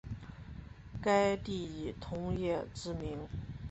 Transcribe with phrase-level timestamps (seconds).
[0.99, 3.29] 该地以铜业知名。